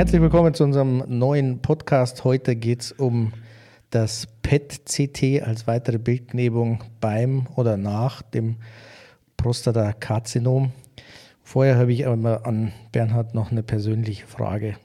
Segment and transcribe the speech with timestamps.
[0.00, 2.24] Herzlich willkommen zu unserem neuen Podcast.
[2.24, 3.34] Heute geht es um
[3.90, 8.56] das PET-CT als weitere Bildgebung beim oder nach dem
[9.36, 10.72] Prostatakarzinom.
[11.42, 14.76] Vorher habe ich aber an Bernhard noch eine persönliche Frage.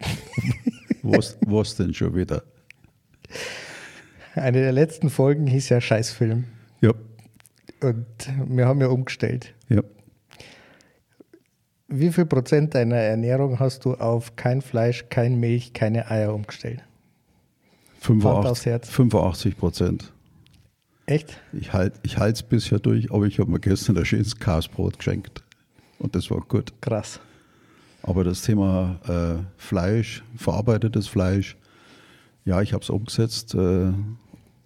[1.02, 2.42] was, was denn schon wieder?
[4.34, 6.44] Eine der letzten Folgen hieß ja Scheißfilm.
[6.82, 6.92] Ja.
[7.80, 8.06] Und
[8.48, 9.54] wir haben ja umgestellt.
[9.70, 9.80] Ja.
[11.94, 16.82] Wie viel Prozent deiner Ernährung hast du auf kein Fleisch, kein Milch, keine Eier umgestellt?
[18.00, 20.12] 85, 85 Prozent.
[21.04, 21.38] Echt?
[21.52, 25.42] Ich halte ich es bisher durch, aber ich habe mir gestern ein schönes Kasbrot geschenkt.
[25.98, 26.72] Und das war gut.
[26.80, 27.20] Krass.
[28.02, 31.58] Aber das Thema äh, Fleisch, verarbeitetes Fleisch,
[32.46, 33.96] ja, ich habe es umgesetzt äh, und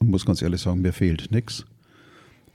[0.00, 1.66] muss ganz ehrlich sagen, mir fehlt nichts.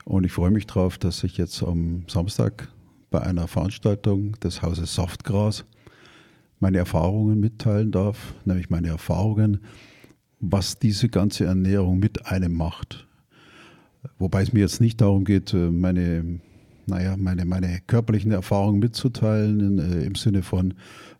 [0.04, 2.68] Und ich freue mich darauf, dass ich jetzt am Samstag
[3.12, 5.64] bei einer Veranstaltung des Hauses Softgras
[6.58, 9.60] meine Erfahrungen mitteilen darf, nämlich meine Erfahrungen,
[10.40, 13.06] was diese ganze Ernährung mit einem macht.
[14.18, 16.40] Wobei es mir jetzt nicht darum geht, äh, meine,
[16.86, 20.74] naja, meine, meine körperlichen Erfahrungen mitzuteilen, äh, im Sinne von,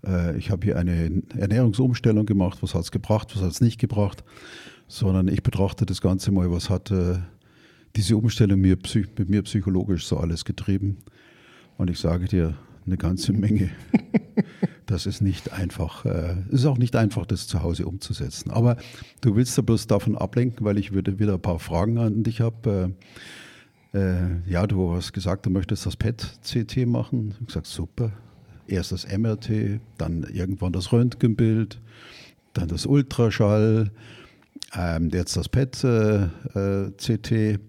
[0.04, 3.78] äh, ich habe hier eine Ernährungsumstellung gemacht, was hat es gebracht, was hat es nicht
[3.78, 4.24] gebracht,
[4.88, 6.92] sondern ich betrachte das Ganze mal, was hat
[7.96, 8.76] diese Umstellung mir,
[9.18, 10.98] mit mir psychologisch so alles getrieben.
[11.78, 12.54] Und ich sage dir,
[12.86, 13.70] eine ganze Menge.
[14.86, 16.04] Das ist nicht einfach.
[16.04, 18.50] Äh, es ist auch nicht einfach, das zu Hause umzusetzen.
[18.50, 18.76] Aber
[19.22, 22.42] du willst ja bloß davon ablenken, weil ich wieder, wieder ein paar Fragen an dich
[22.42, 22.92] habe.
[23.94, 27.28] Äh, äh, ja, du hast gesagt, du möchtest das PET-CT machen.
[27.28, 28.12] Ich habe gesagt, super.
[28.66, 31.80] Erst das MRT, dann irgendwann das Röntgenbild,
[32.52, 33.92] dann das Ultraschall,
[34.74, 37.60] ähm, jetzt das PET-CT.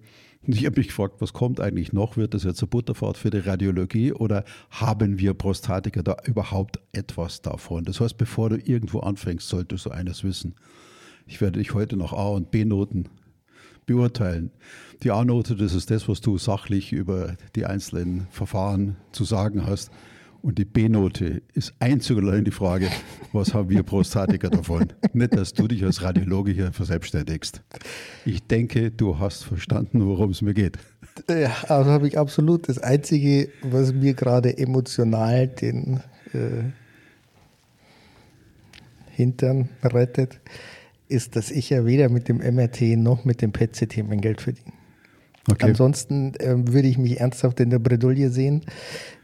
[0.46, 2.18] Ich habe mich gefragt, was kommt eigentlich noch?
[2.18, 7.40] Wird das jetzt eine Butterfahrt für die Radiologie oder haben wir Prostatiker da überhaupt etwas
[7.40, 7.84] davon?
[7.84, 10.54] Das heißt, bevor du irgendwo anfängst, solltest du eines wissen.
[11.26, 13.08] Ich werde dich heute nach A- und B-Noten
[13.86, 14.50] beurteilen.
[15.02, 19.90] Die A-Note, das ist das, was du sachlich über die einzelnen Verfahren zu sagen hast.
[20.44, 22.90] Und die B-Note ist einzig und allein die Frage,
[23.32, 24.92] was haben wir Prostatiker davon?
[25.14, 27.62] Nicht, dass du dich als Radiologe hier verselbstständigst.
[28.26, 30.76] Ich denke, du hast verstanden, worum es mir geht.
[31.30, 32.68] Ja, also habe ich absolut.
[32.68, 36.00] Das Einzige, was mir gerade emotional den
[36.34, 36.64] äh,
[39.12, 40.40] Hintern rettet,
[41.08, 44.74] ist, dass ich ja weder mit dem MRT noch mit dem PET-CT mein Geld verdiene.
[45.50, 45.66] Okay.
[45.66, 48.62] Ansonsten ähm, würde ich mich ernsthaft in der Bredouille sehen,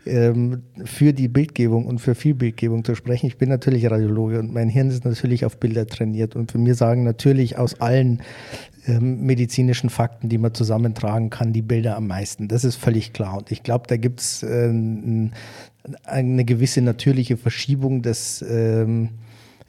[0.06, 3.27] ähm, für die Bildgebung und für viel Bildgebung zu sprechen.
[3.27, 6.75] Ich bin natürlich Radiologe und mein Hirn ist natürlich auf Bilder trainiert und für mir
[6.75, 8.22] sagen natürlich aus allen
[8.87, 12.49] ähm, medizinischen Fakten, die man zusammentragen kann, die Bilder am meisten.
[12.49, 13.37] Das ist völlig klar.
[13.37, 14.72] Und ich glaube, da gibt es äh,
[16.05, 19.10] eine gewisse natürliche Verschiebung, dass ähm,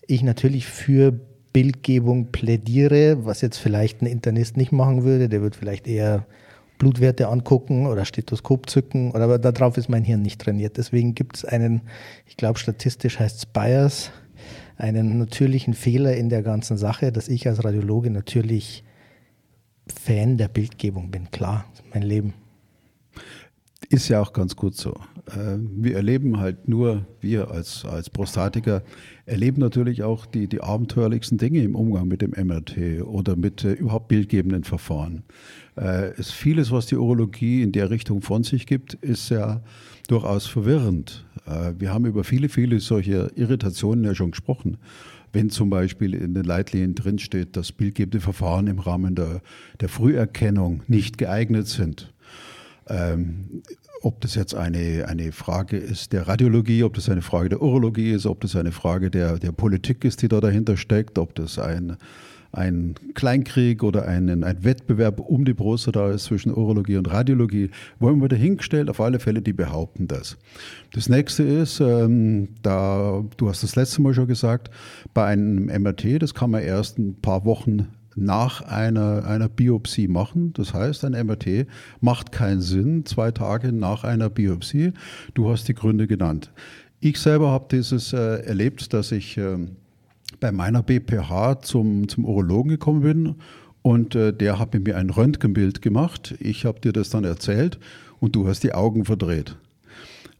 [0.08, 1.20] ich natürlich für
[1.53, 5.28] Bildgebung plädiere, was jetzt vielleicht ein Internist nicht machen würde.
[5.28, 6.25] Der wird vielleicht eher
[6.81, 10.78] Blutwerte angucken oder Stethoskop zücken, oder, aber darauf ist mein Hirn nicht trainiert.
[10.78, 11.81] Deswegen gibt es einen,
[12.25, 14.09] ich glaube statistisch heißt es Bias,
[14.78, 18.84] einen natürlichen Fehler in der ganzen Sache, dass ich als Radiologe natürlich
[19.86, 21.30] Fan der Bildgebung bin.
[21.30, 22.34] Klar, mein Leben.
[23.90, 24.96] Ist ja auch ganz gut so.
[25.28, 28.81] Äh, wir erleben halt nur, wir als, als Prostatiker
[29.28, 33.74] erleben natürlich auch die, die abenteuerlichsten Dinge im Umgang mit dem MRT oder mit äh,
[33.74, 35.24] überhaupt bildgebenden Verfahren.
[35.78, 39.62] Äh, ist vieles, was die Urologie in der Richtung von sich gibt, ist ja
[40.08, 41.26] durchaus verwirrend.
[41.46, 44.78] Äh, wir haben über viele, viele solche Irritationen ja schon gesprochen.
[45.34, 49.41] Wenn zum Beispiel in den Leitlinien drinsteht, dass bildgebende Verfahren im Rahmen der,
[49.79, 52.14] der Früherkennung nicht geeignet sind.
[52.88, 53.62] Ähm,
[54.02, 58.12] ob das jetzt eine, eine Frage ist der Radiologie, ob das eine Frage der Urologie
[58.12, 61.59] ist, ob das eine Frage der, der Politik ist, die da dahinter steckt, ob das
[61.59, 61.96] ein
[62.52, 67.70] ein Kleinkrieg oder ein, ein Wettbewerb um die Brust da ist zwischen Urologie und Radiologie,
[68.00, 68.90] wollen wir dahingestellt.
[68.90, 70.38] Auf alle Fälle, die behaupten das.
[70.94, 74.70] Das nächste ist, ähm, da, du hast das letzte Mal schon gesagt,
[75.14, 80.53] bei einem MRT, das kann man erst ein paar Wochen nach einer, einer Biopsie machen.
[80.53, 81.68] Das heißt, ein MRT
[82.02, 84.94] macht keinen Sinn zwei Tage nach einer Biopsie.
[85.34, 86.52] Du hast die Gründe genannt.
[87.00, 89.58] Ich selber habe dieses äh, erlebt, dass ich äh,
[90.41, 93.35] bei meiner BPH zum, zum Urologen gekommen bin
[93.82, 96.35] und äh, der hat mit mir ein Röntgenbild gemacht.
[96.40, 97.79] Ich habe dir das dann erzählt
[98.20, 99.55] und du hast die Augen verdreht.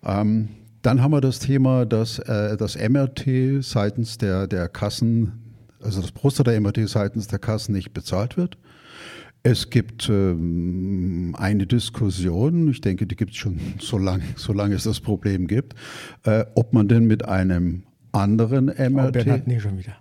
[0.03, 0.50] Ähm,
[0.81, 5.33] dann haben wir das Thema, dass äh, das MRT seitens der, der Kassen,
[5.80, 8.57] also das Prostata-MRT seitens der Kassen nicht bezahlt wird.
[9.44, 14.83] Es gibt ähm, eine Diskussion, ich denke, die gibt es schon so lange, solange es
[14.83, 15.75] das Problem gibt,
[16.24, 19.08] äh, ob man denn mit einem anderen MRT.
[19.08, 19.96] Oh, Bernhard, nicht schon wieder.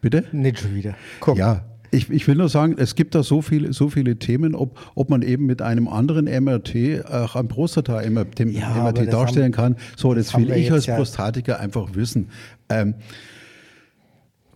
[0.00, 0.24] Bitte?
[0.32, 0.94] Nicht schon wieder.
[1.20, 1.38] Guck.
[1.38, 4.78] Ja, ich, ich, will nur sagen, es gibt da so viele, so viele Themen, ob,
[4.94, 9.76] ob man eben mit einem anderen MRT auch ein Prostata-MRT ja, darstellen kann.
[9.96, 11.58] So, das, das will ich als Prostatiker ja.
[11.58, 12.30] einfach wissen.
[12.70, 12.94] Ähm,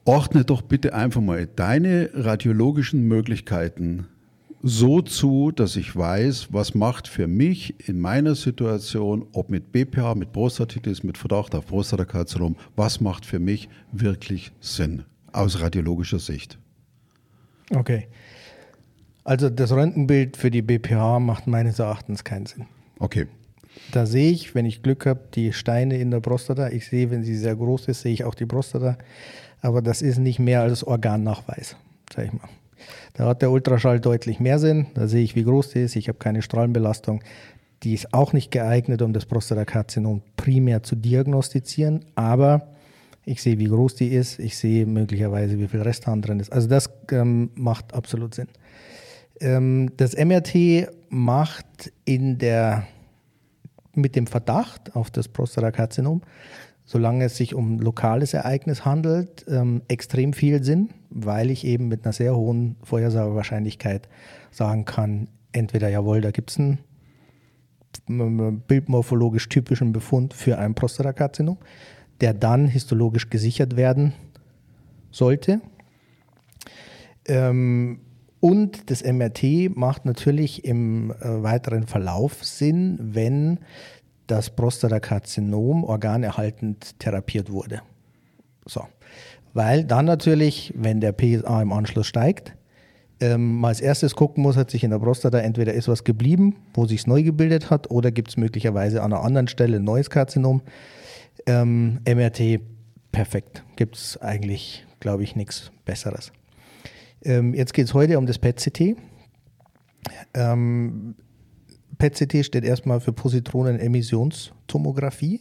[0.07, 4.07] ordne doch bitte einfach mal deine radiologischen Möglichkeiten
[4.63, 10.15] so zu, dass ich weiß, was macht für mich in meiner Situation, ob mit BPH,
[10.15, 16.59] mit Prostatitis, mit Verdacht auf Prostatakarzinom, was macht für mich wirklich Sinn aus radiologischer Sicht.
[17.75, 18.09] Okay.
[19.25, 22.67] Also das Röntgenbild für die BPH macht meines Erachtens keinen Sinn.
[22.99, 23.27] Okay.
[23.93, 26.69] Da sehe ich, wenn ich Glück habe, die Steine in der Prostata.
[26.69, 28.97] Ich sehe, wenn sie sehr groß ist, sehe ich auch die Prostata.
[29.61, 31.77] Aber das ist nicht mehr als Organnachweis,
[32.13, 32.49] sage ich mal.
[33.17, 34.89] Da hat der Ultraschall deutlich mehr Sinn.
[34.93, 35.97] Da sehe ich, wie groß die ist.
[35.97, 37.23] Ich habe keine Strahlenbelastung.
[37.83, 42.05] Die ist auch nicht geeignet, um das Prostatakarzinom primär zu diagnostizieren.
[42.15, 42.75] Aber
[43.25, 46.53] ich sehe, wie groß die ist, ich sehe möglicherweise, wie viel Resthahn drin ist.
[46.53, 48.49] Also das ähm, macht absolut Sinn.
[49.41, 52.87] Ähm, das MRT macht in der,
[53.95, 56.21] mit dem Verdacht auf das Prostatakarzinom,
[56.87, 62.05] solange es sich um lokales Ereignis handelt, ähm, extrem viel Sinn, weil ich eben mit
[62.05, 64.09] einer sehr hohen Vorhersagewahrscheinlichkeit
[64.51, 66.79] sagen kann, entweder jawohl, da gibt es einen
[68.67, 71.59] bildmorphologisch typischen Befund für ein Prostatakarzinom
[72.21, 74.13] der dann histologisch gesichert werden
[75.11, 75.61] sollte.
[77.27, 78.01] Ähm,
[78.41, 83.59] und das MRT macht natürlich im äh, weiteren Verlauf Sinn, wenn
[84.27, 87.83] das Prostatakarzinom organerhaltend therapiert wurde.
[88.65, 88.83] So.
[89.55, 92.55] Weil dann natürlich, wenn der PSA im Anschluss steigt,
[93.21, 96.57] ähm, mal als erstes gucken muss, hat sich in der Prostata entweder ist was geblieben,
[96.75, 100.11] wo sich neu gebildet hat, oder gibt es möglicherweise an einer anderen Stelle ein neues
[100.11, 100.61] Karzinom.
[101.47, 102.61] Ähm, MRT,
[103.13, 103.65] perfekt.
[103.77, 106.33] Gibt es eigentlich, glaube ich, nichts Besseres.
[107.23, 108.97] Ähm, jetzt geht es heute um das PET-CT.
[110.35, 111.15] Ähm,
[111.99, 115.41] PET-CT steht erstmal für Positronen-Emissionstomographie.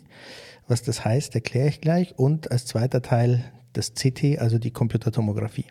[0.68, 2.18] Was das heißt, erkläre ich gleich.
[2.18, 3.44] Und als zweiter Teil
[3.74, 5.66] das CT, also die Computertomographie.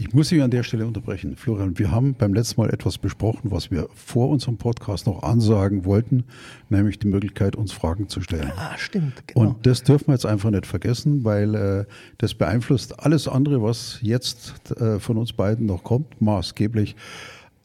[0.00, 1.34] Ich muss Sie an der Stelle unterbrechen.
[1.34, 5.84] Florian, wir haben beim letzten Mal etwas besprochen, was wir vor unserem Podcast noch ansagen
[5.84, 6.22] wollten,
[6.68, 8.52] nämlich die Möglichkeit, uns Fragen zu stellen.
[8.56, 9.26] Ah, stimmt.
[9.26, 9.40] Genau.
[9.40, 11.84] Und das dürfen wir jetzt einfach nicht vergessen, weil äh,
[12.18, 16.94] das beeinflusst alles andere, was jetzt äh, von uns beiden noch kommt, maßgeblich.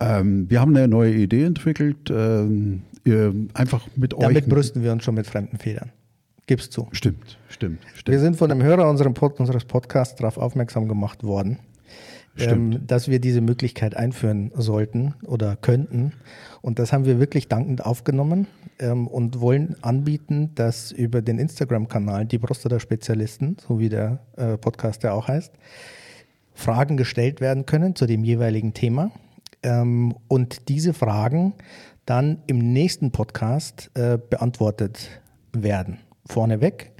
[0.03, 2.45] Ähm, wir haben eine neue Idee entwickelt, äh,
[3.53, 4.33] einfach mit Damit euch.
[4.33, 5.91] Damit brüsten wir uns schon mit fremden Federn.
[6.45, 6.87] Gibst zu.
[6.91, 8.13] Stimmt, stimmt, stimmt.
[8.13, 11.59] Wir sind von einem Hörer unseres Podcasts darauf aufmerksam gemacht worden
[12.37, 16.13] ähm, dass wir diese Möglichkeit einführen sollten oder könnten.
[16.61, 18.47] Und das haben wir wirklich dankend aufgenommen
[18.79, 25.03] ähm, und wollen anbieten, dass über den Instagram-Kanal die Prostata-Spezialisten, so wie der äh, Podcast
[25.03, 25.53] ja auch heißt,
[26.55, 29.11] Fragen gestellt werden können zu dem jeweiligen Thema.
[29.63, 31.53] Ähm, und diese Fragen
[32.05, 35.21] dann im nächsten Podcast äh, beantwortet
[35.53, 35.99] werden.
[36.25, 36.93] Vorneweg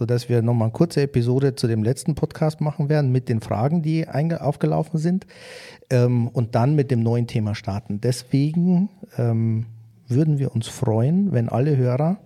[0.00, 3.82] sodass wir nochmal eine kurze Episode zu dem letzten Podcast machen werden mit den Fragen,
[3.82, 5.26] die aufgelaufen sind
[5.90, 8.00] ähm, und dann mit dem neuen Thema starten.
[8.00, 9.66] Deswegen ähm,
[10.08, 12.18] würden wir uns freuen, wenn alle Hörer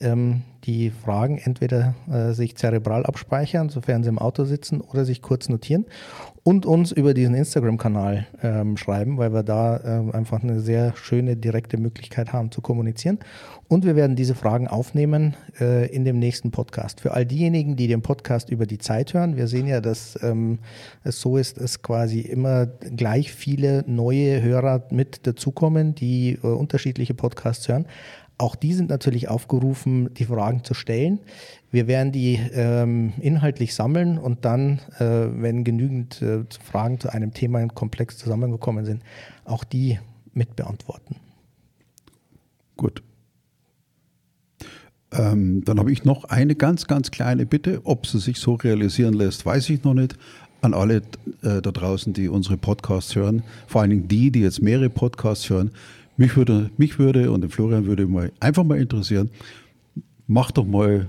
[0.00, 5.22] ähm, die Fragen entweder äh, sich zerebral abspeichern, sofern sie im Auto sitzen, oder sich
[5.22, 5.86] kurz notieren
[6.42, 11.36] und uns über diesen Instagram-Kanal ähm, schreiben, weil wir da äh, einfach eine sehr schöne,
[11.36, 13.18] direkte Möglichkeit haben zu kommunizieren.
[13.68, 17.00] Und wir werden diese Fragen aufnehmen äh, in dem nächsten Podcast.
[17.00, 20.60] Für all diejenigen, die den Podcast über die Zeit hören, wir sehen ja, dass ähm,
[21.02, 27.14] es so ist, dass quasi immer gleich viele neue Hörer mit dazukommen, die äh, unterschiedliche
[27.14, 27.86] Podcasts hören.
[28.38, 31.20] Auch die sind natürlich aufgerufen, die Fragen zu stellen.
[31.70, 37.32] Wir werden die ähm, inhaltlich sammeln und dann, äh, wenn genügend äh, Fragen zu einem
[37.32, 39.02] Thema im Komplex zusammengekommen sind,
[39.44, 39.98] auch die
[40.34, 41.16] mit beantworten.
[42.76, 43.02] Gut.
[45.12, 47.80] Ähm, dann habe ich noch eine ganz, ganz kleine Bitte.
[47.84, 50.16] Ob sie sich so realisieren lässt, weiß ich noch nicht.
[50.60, 50.96] An alle
[51.42, 55.48] äh, da draußen, die unsere Podcasts hören, vor allen Dingen die, die jetzt mehrere Podcasts
[55.48, 55.70] hören,
[56.16, 59.30] mich würde, mich würde und den Florian würde mal einfach mal interessieren,
[60.26, 61.08] mach doch mal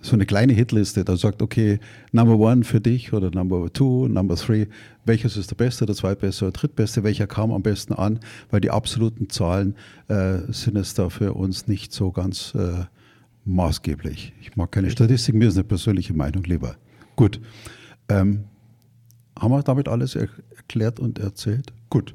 [0.00, 1.80] so eine kleine Hitliste, da sagt, okay,
[2.12, 4.66] Number One für dich oder Number Two, Number Three,
[5.04, 8.70] welches ist der beste, der zweitbeste oder drittbeste, welcher kam am besten an, weil die
[8.70, 9.74] absoluten Zahlen
[10.08, 12.84] äh, sind es da für uns nicht so ganz äh,
[13.44, 14.34] maßgeblich.
[14.40, 16.76] Ich mag keine Statistik, mir ist eine persönliche Meinung lieber.
[17.16, 17.40] Gut.
[18.08, 18.44] Ähm,
[19.38, 21.72] haben wir damit alles er erklärt und erzählt?
[21.90, 22.14] Gut.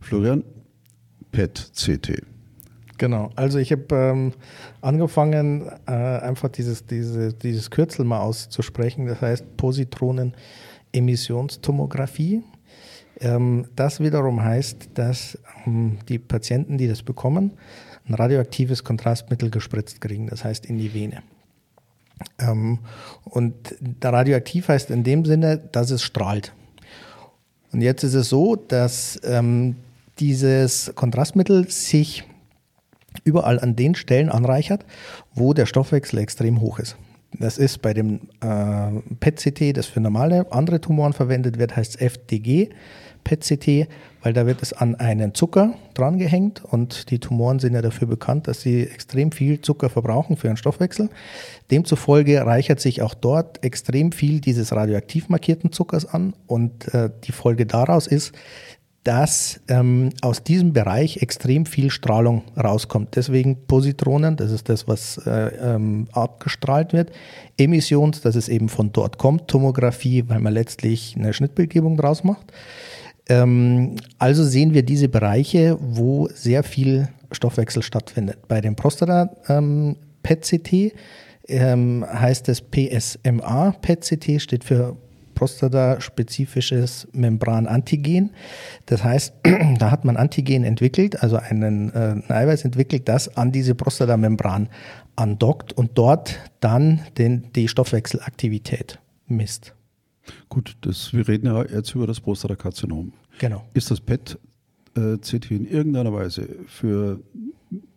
[0.00, 0.42] Florian,
[1.32, 2.22] PET-CT.
[2.98, 4.32] Genau, also ich habe ähm,
[4.80, 12.44] angefangen, äh, einfach dieses, diese, dieses Kürzel mal auszusprechen, das heißt Positronen-Emissionstomographie.
[13.20, 15.36] Ähm, das wiederum heißt, dass
[15.66, 17.50] ähm, die Patienten, die das bekommen,
[18.06, 21.24] ein radioaktives Kontrastmittel gespritzt kriegen, das heißt in die Vene.
[22.38, 22.78] Ähm,
[23.24, 26.52] und radioaktiv heißt in dem Sinne, dass es strahlt.
[27.72, 29.74] Und jetzt ist es so, dass ähm,
[30.22, 32.22] dieses Kontrastmittel sich
[33.24, 34.86] überall an den Stellen anreichert,
[35.34, 36.96] wo der Stoffwechsel extrem hoch ist.
[37.40, 42.68] Das ist bei dem äh, PET-CT, das für normale andere Tumoren verwendet wird, heißt FDG
[43.24, 43.88] PET-CT,
[44.22, 48.46] weil da wird es an einen Zucker drangehängt und die Tumoren sind ja dafür bekannt,
[48.48, 51.08] dass sie extrem viel Zucker verbrauchen für ihren Stoffwechsel.
[51.70, 57.32] Demzufolge reichert sich auch dort extrem viel dieses radioaktiv markierten Zuckers an und äh, die
[57.32, 58.32] Folge daraus ist,
[59.04, 63.16] dass ähm, aus diesem Bereich extrem viel Strahlung rauskommt.
[63.16, 67.10] Deswegen Positronen, das ist das, was äh, ähm, abgestrahlt wird.
[67.56, 69.48] Emissions, dass es eben von dort kommt.
[69.48, 72.52] Tomographie, weil man letztlich eine Schnittbildgebung draus macht.
[73.28, 78.46] Ähm, also sehen wir diese Bereiche, wo sehr viel Stoffwechsel stattfindet.
[78.46, 80.92] Bei dem Prostata-PET-CT
[81.48, 83.74] ähm, heißt es PSMA.
[83.80, 84.96] PET-CT steht für
[85.42, 88.30] prostataspezifisches Membranantigen.
[88.86, 89.34] Das heißt,
[89.80, 94.68] da hat man Antigen entwickelt, also einen, äh, ein Eiweiß entwickelt, das an diese Prostatamembran
[95.16, 99.74] andockt und dort dann den, die Stoffwechselaktivität misst.
[100.48, 103.12] Gut, das, wir reden ja jetzt über das Prostatakarzinom.
[103.40, 103.64] Genau.
[103.74, 107.18] Ist das PET-CT in irgendeiner Weise für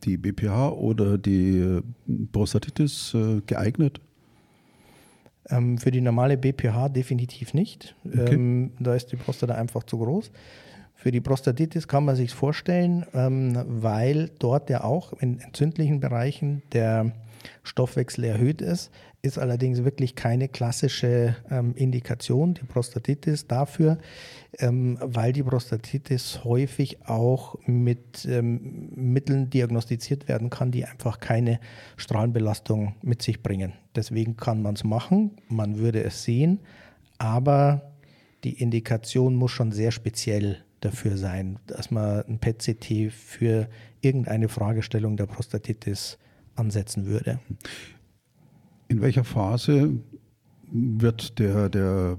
[0.04, 1.84] die BPH oder die äh,
[2.32, 4.02] Prostatitis äh, geeignet?
[5.50, 7.96] Ähm, für die normale BPH definitiv nicht.
[8.06, 8.34] Okay.
[8.34, 10.32] Ähm, da ist die Prostata einfach zu groß.
[10.96, 16.64] Für die Prostatitis kann man sich vorstellen, ähm, weil dort ja auch in entzündlichen Bereichen
[16.74, 17.12] der
[17.64, 23.98] Stoffwechsel erhöht ist, ist allerdings wirklich keine klassische ähm, Indikation, die Prostatitis, dafür,
[24.60, 31.60] ähm, weil die Prostatitis häufig auch mit ähm, Mitteln diagnostiziert werden kann, die einfach keine
[31.98, 33.74] Strahlenbelastung mit sich bringen.
[33.96, 36.60] Deswegen kann man es machen, man würde es sehen,
[37.18, 37.94] aber
[38.44, 43.68] die Indikation muss schon sehr speziell dafür sein, dass man ein PET-CT für
[44.02, 46.20] irgendeine Fragestellung der Prostatitis
[46.56, 47.40] ansetzen würde.
[48.88, 49.94] In welcher Phase
[50.72, 52.18] wird der, der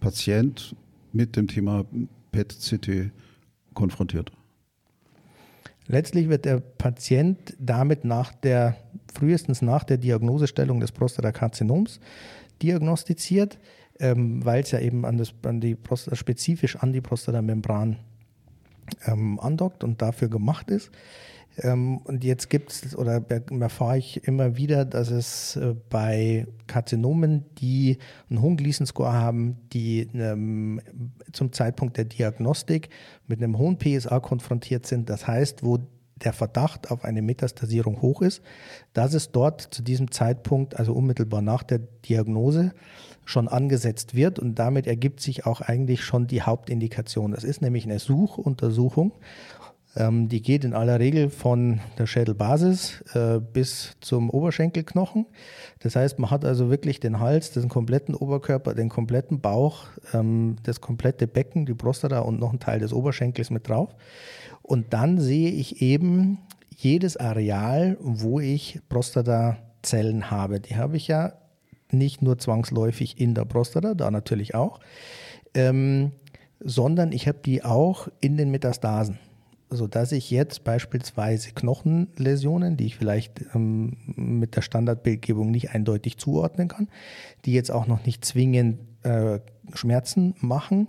[0.00, 0.74] Patient
[1.12, 1.84] mit dem Thema
[2.32, 3.10] PET-CT
[3.74, 4.32] konfrontiert?
[5.88, 8.76] Letztlich wird der Patient damit nach der,
[9.12, 12.00] frühestens nach der Diagnosestellung des Prostatakarzinoms
[12.62, 13.58] diagnostiziert,
[14.00, 17.98] ähm, weil es ja eben an, das, an die Prostata, spezifisch an die Prostatamembran
[19.06, 20.90] ähm, andockt und dafür gemacht ist.
[21.58, 23.24] Ähm, und jetzt gibt es, oder
[23.60, 27.98] erfahre ich immer wieder, dass es äh, bei Karzinomen, die
[28.28, 30.08] einen hohen Gleason-Score haben, die
[31.32, 32.88] zum Zeitpunkt der Diagnostik
[33.26, 35.78] mit einem hohen PSA konfrontiert sind, das heißt, wo
[36.16, 38.42] der Verdacht auf eine Metastasierung hoch ist,
[38.94, 42.72] dass es dort zu diesem Zeitpunkt, also unmittelbar nach der Diagnose,
[43.24, 44.38] schon angesetzt wird.
[44.38, 47.32] Und damit ergibt sich auch eigentlich schon die Hauptindikation.
[47.32, 49.12] Das ist nämlich eine Suchuntersuchung
[49.96, 55.26] ähm, die geht in aller Regel von der Schädelbasis äh, bis zum Oberschenkelknochen.
[55.80, 60.56] Das heißt, man hat also wirklich den Hals, den kompletten Oberkörper, den kompletten Bauch, ähm,
[60.62, 63.94] das komplette Becken, die Prostata und noch einen Teil des Oberschenkels mit drauf.
[64.62, 66.38] Und dann sehe ich eben
[66.76, 70.60] jedes Areal, wo ich Prostatazellen habe.
[70.60, 71.32] Die habe ich ja
[71.90, 74.80] nicht nur zwangsläufig in der Prostata, da natürlich auch,
[75.54, 76.12] ähm,
[76.60, 79.18] sondern ich habe die auch in den Metastasen
[79.70, 86.68] sodass ich jetzt beispielsweise Knochenläsionen, die ich vielleicht ähm, mit der Standardbildgebung nicht eindeutig zuordnen
[86.68, 86.88] kann,
[87.44, 89.40] die jetzt auch noch nicht zwingend äh,
[89.74, 90.88] Schmerzen machen,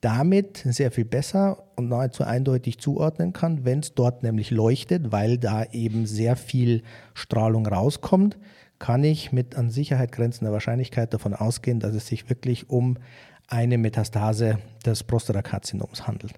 [0.00, 5.38] damit sehr viel besser und nahezu eindeutig zuordnen kann, wenn es dort nämlich leuchtet, weil
[5.38, 6.82] da eben sehr viel
[7.14, 8.36] Strahlung rauskommt,
[8.78, 12.98] kann ich mit an Sicherheit grenzender Wahrscheinlichkeit davon ausgehen, dass es sich wirklich um
[13.48, 16.34] eine Metastase des Prostatakarzinoms handelt.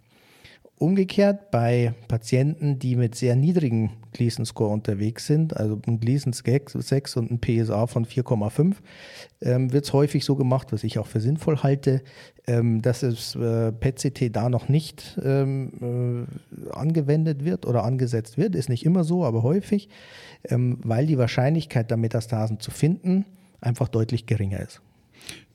[0.79, 7.17] Umgekehrt bei Patienten, die mit sehr niedrigen Gleason Score unterwegs sind, also ein Gleason 6
[7.17, 8.75] und ein PSA von 4,5,
[9.41, 12.03] ähm, wird es häufig so gemacht, was ich auch für sinnvoll halte,
[12.47, 18.55] ähm, dass das äh, PET-CT da noch nicht ähm, äh, angewendet wird oder angesetzt wird.
[18.55, 19.89] Ist nicht immer so, aber häufig,
[20.45, 23.25] ähm, weil die Wahrscheinlichkeit, da Metastasen zu finden,
[23.63, 24.83] einfach deutlich geringer ist.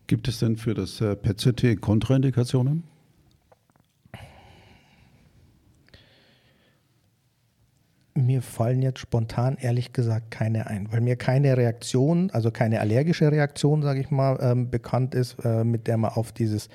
[0.08, 2.84] Gibt es denn für das äh, PET-CT Kontraindikationen?
[8.26, 13.32] Mir fallen jetzt spontan ehrlich gesagt keine ein, weil mir keine Reaktion, also keine allergische
[13.32, 16.70] Reaktion, sage ich mal, ähm, bekannt ist, äh, mit der man auf dieses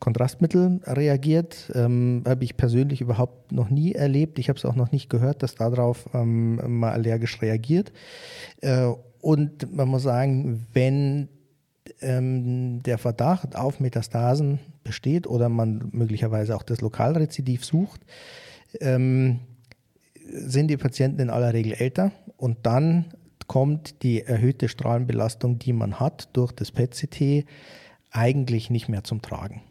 [0.00, 1.72] Kontrastmittel reagiert.
[1.74, 4.38] Ähm, habe ich persönlich überhaupt noch nie erlebt.
[4.38, 7.92] Ich habe es auch noch nicht gehört, dass darauf ähm, mal allergisch reagiert.
[8.60, 8.88] Äh,
[9.20, 11.28] und man muss sagen, wenn
[12.02, 18.02] ähm, der Verdacht auf Metastasen besteht oder man möglicherweise auch das Lokalrezidiv sucht,
[18.80, 19.40] ähm,
[20.26, 23.06] sind die Patienten in aller Regel älter und dann
[23.46, 27.44] kommt die erhöhte Strahlenbelastung, die man hat durch das PET-CT,
[28.10, 29.62] eigentlich nicht mehr zum Tragen.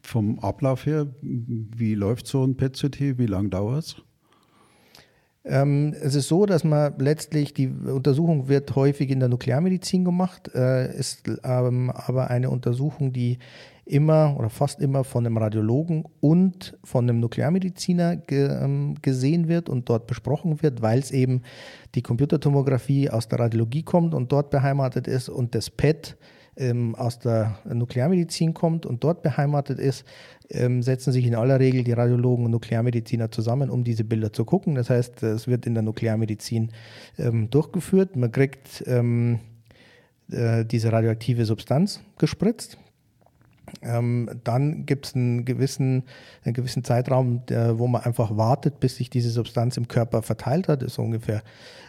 [0.00, 3.18] Vom Ablauf her, wie läuft so ein PET-CT?
[3.18, 3.96] Wie lange dauert es?
[5.44, 10.50] Ähm, es ist so, dass man letztlich, die Untersuchung wird häufig in der Nuklearmedizin gemacht,
[10.54, 13.38] äh, ist ähm, aber eine Untersuchung, die
[13.88, 19.68] immer oder fast immer von einem Radiologen und von einem Nuklearmediziner ge, ähm, gesehen wird
[19.68, 21.42] und dort besprochen wird, weil es eben
[21.94, 26.16] die Computertomographie aus der Radiologie kommt und dort beheimatet ist und das PET
[26.56, 30.04] ähm, aus der Nuklearmedizin kommt und dort beheimatet ist,
[30.50, 34.44] ähm, setzen sich in aller Regel die Radiologen und Nuklearmediziner zusammen, um diese Bilder zu
[34.44, 34.74] gucken.
[34.74, 36.72] Das heißt, es wird in der Nuklearmedizin
[37.18, 38.16] ähm, durchgeführt.
[38.16, 39.40] Man kriegt ähm,
[40.30, 42.78] äh, diese radioaktive Substanz gespritzt
[43.82, 46.04] ähm, dann gibt es einen gewissen,
[46.44, 50.68] einen gewissen Zeitraum, der, wo man einfach wartet, bis sich diese Substanz im Körper verteilt
[50.68, 50.82] hat.
[50.82, 51.42] Das ist ungefähr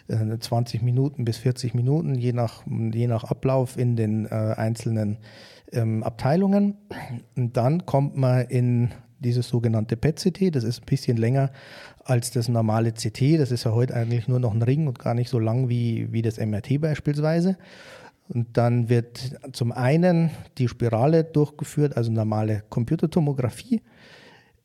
[0.08, 5.18] äh, 20 Minuten bis 40 Minuten, je nach, je nach Ablauf in den äh, einzelnen
[5.72, 6.78] ähm, Abteilungen.
[7.36, 10.56] Und dann kommt man in dieses sogenannte PET-CT.
[10.56, 11.52] Das ist ein bisschen länger
[12.06, 13.40] als das normale CT.
[13.40, 16.12] Das ist ja heute eigentlich nur noch ein Ring und gar nicht so lang wie,
[16.12, 17.58] wie das MRT beispielsweise.
[18.30, 23.82] Und dann wird zum einen die Spirale durchgeführt, also normale Computertomographie.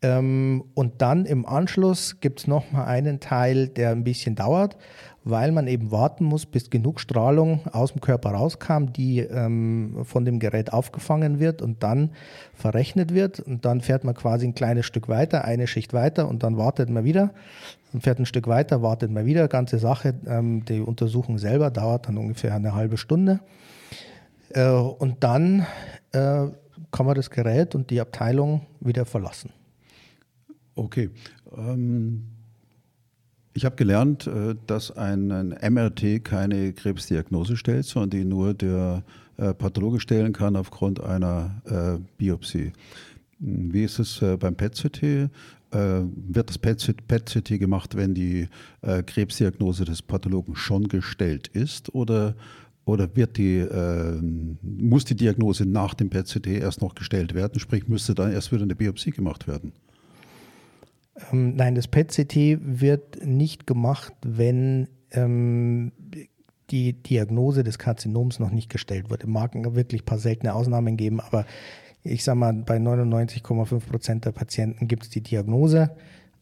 [0.04, 4.76] Ähm, und dann im Anschluss gibt es nochmal einen Teil, der ein bisschen dauert,
[5.24, 10.26] weil man eben warten muss, bis genug Strahlung aus dem Körper rauskam, die ähm, von
[10.26, 12.10] dem Gerät aufgefangen wird und dann
[12.52, 13.40] verrechnet wird.
[13.40, 16.90] Und dann fährt man quasi ein kleines Stück weiter, eine Schicht weiter und dann wartet
[16.90, 17.30] man wieder.
[17.92, 19.48] Dann fährt ein Stück weiter, wartet man wieder.
[19.48, 23.40] Ganze Sache, ähm, die Untersuchung selber dauert dann ungefähr eine halbe Stunde.
[24.50, 25.64] Äh, und dann
[26.12, 26.48] äh,
[26.92, 29.50] kann man das Gerät und die Abteilung wieder verlassen.
[30.74, 31.10] Okay.
[31.56, 32.24] Ähm
[33.56, 39.04] ich habe gelernt, äh, dass ein, MRT keine Krebsdiagnose stellt, sondern die nur der
[39.37, 42.72] äh, Pathologe stellen kann aufgrund einer äh, Biopsie.
[43.38, 45.30] Hm, wie ist es beim PET-CT?
[45.76, 48.46] wird das PET-CT gemacht, wenn die
[48.80, 52.37] Krebsdiagnose des Pathologen schon gestellt ist oder,
[52.84, 53.66] oder wird die,
[54.62, 57.58] muss die Diagnose nach dem PET-CT erst noch gestellt werden?
[57.58, 59.72] Sprich, müsste dann erst wieder eine Biopsie gemacht werden?
[61.33, 65.92] Ähm, nein, das PET-CT wird nicht gemacht, wenn ähm,
[66.70, 69.22] die Diagnose des Karzinoms noch nicht gestellt wird.
[69.22, 71.46] Es mag wirklich ein paar seltene Ausnahmen geben, aber
[72.03, 75.90] ich sage mal, bei 99,5 Prozent der Patienten gibt es die Diagnose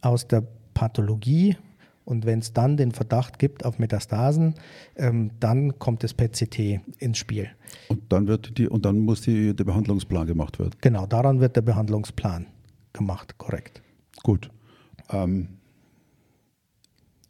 [0.00, 0.42] aus der
[0.74, 1.56] Pathologie.
[2.04, 4.54] Und wenn es dann den Verdacht gibt auf Metastasen,
[4.96, 7.48] ähm, dann kommt das PET-CT ins Spiel.
[7.86, 10.72] Und dann, wird die, und dann muss die, der Behandlungsplan gemacht werden?
[10.80, 12.46] Genau, daran wird der Behandlungsplan
[12.92, 13.82] gemacht, korrekt.
[14.24, 14.50] Gut.
[15.12, 15.48] Ähm,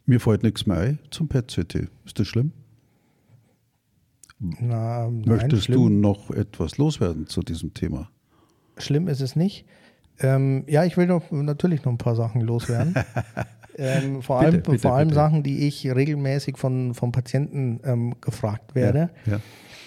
[0.05, 1.89] mir fällt nichts mehr ein zum PET-CT.
[2.05, 2.51] Ist das schlimm?
[4.39, 8.09] Na, Möchtest nein, du noch etwas loswerden zu diesem Thema?
[8.77, 9.65] Schlimm ist es nicht.
[10.19, 12.93] Ähm, ja, ich will noch, natürlich noch ein paar Sachen loswerden.
[13.77, 18.15] ähm, vor bitte, allem, bitte, vor allem Sachen, die ich regelmäßig von, von Patienten ähm,
[18.21, 19.09] gefragt werde.
[19.25, 19.39] Ja, ja.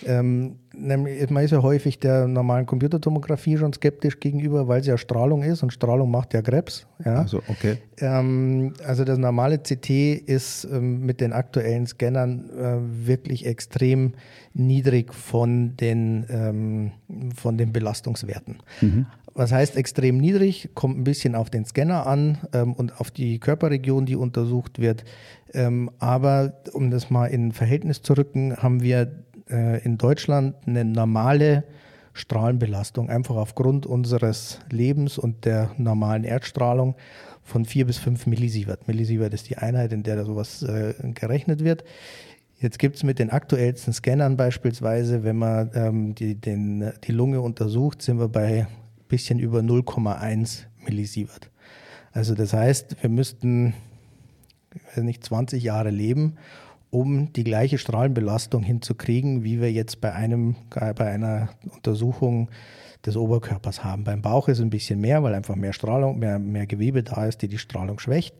[0.04, 4.98] Ähm, nämlich, man ist ja häufig der normalen Computertomographie schon skeptisch gegenüber, weil es ja
[4.98, 6.86] Strahlung ist und Strahlung macht ja Krebs.
[7.04, 7.20] Ja?
[7.22, 7.78] Also, okay.
[7.98, 9.90] Ähm, also das normale CT
[10.26, 14.12] ist ähm, mit den aktuellen Scannern äh, wirklich extrem
[14.52, 16.92] niedrig von den, ähm,
[17.34, 18.58] von den Belastungswerten.
[18.80, 19.06] Mhm.
[19.36, 20.70] Was heißt extrem niedrig?
[20.72, 25.04] Kommt ein bisschen auf den Scanner an ähm, und auf die Körperregion, die untersucht wird.
[25.52, 29.12] Ähm, aber um das mal in Verhältnis zu rücken, haben wir
[29.50, 31.64] äh, in Deutschland eine normale
[32.14, 36.96] Strahlenbelastung, einfach aufgrund unseres Lebens und der normalen Erdstrahlung
[37.42, 38.88] von 4 bis 5 Millisievert.
[38.88, 41.84] Millisievert ist die Einheit, in der sowas äh, gerechnet wird.
[42.58, 47.42] Jetzt gibt es mit den aktuellsten Scannern beispielsweise, wenn man ähm, die, den, die Lunge
[47.42, 48.66] untersucht, sind wir bei
[49.08, 51.50] bisschen über 0,1 Millisievert.
[52.12, 53.74] Also das heißt, wir müssten
[54.96, 56.36] nicht 20 Jahre leben,
[56.90, 62.48] um die gleiche Strahlenbelastung hinzukriegen, wie wir jetzt bei einem bei einer Untersuchung
[63.04, 64.04] des Oberkörpers haben.
[64.04, 67.26] Beim Bauch ist es ein bisschen mehr, weil einfach mehr Strahlung, mehr, mehr Gewebe da
[67.26, 68.34] ist, die die Strahlung schwächt.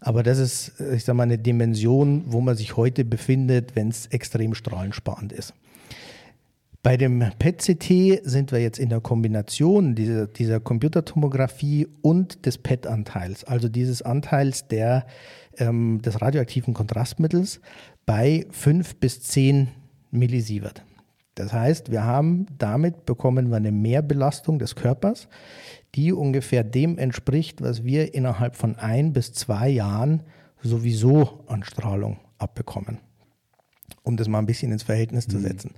[0.00, 4.06] Aber das ist, ich sage mal, eine Dimension, wo man sich heute befindet, wenn es
[4.06, 5.52] extrem strahlensparend ist.
[6.82, 13.44] Bei dem PET-CT sind wir jetzt in der Kombination dieser, dieser Computertomographie und des PET-Anteils,
[13.44, 15.06] also dieses Anteils der,
[15.58, 17.60] ähm, des radioaktiven Kontrastmittels
[18.06, 19.68] bei 5 bis 10
[20.10, 20.84] Millisievert.
[21.34, 25.28] Das heißt, wir haben damit bekommen wir eine Mehrbelastung des Körpers,
[25.94, 30.22] die ungefähr dem entspricht, was wir innerhalb von ein bis zwei Jahren
[30.62, 32.98] sowieso an Strahlung abbekommen.
[34.02, 35.32] Um das mal ein bisschen ins Verhältnis mhm.
[35.32, 35.74] zu setzen.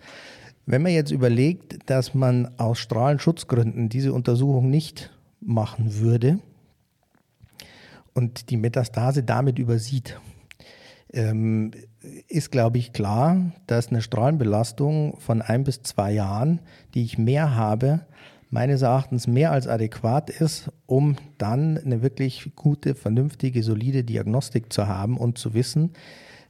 [0.66, 6.38] Wenn man jetzt überlegt, dass man aus Strahlenschutzgründen diese Untersuchung nicht machen würde
[8.14, 10.20] und die Metastase damit übersieht,
[11.12, 11.72] ähm,
[12.28, 16.60] ist, glaube ich, klar, dass eine Strahlenbelastung von ein bis zwei Jahren,
[16.94, 18.06] die ich mehr habe,
[18.50, 24.88] meines Erachtens mehr als adäquat ist, um dann eine wirklich gute, vernünftige, solide Diagnostik zu
[24.88, 25.92] haben und zu wissen,